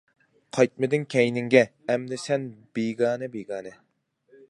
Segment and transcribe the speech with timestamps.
[0.57, 1.63] قايتمىدىڭ كەينىڭگە،
[1.93, 3.79] ئەمدى سەن بىگانە بىگانە.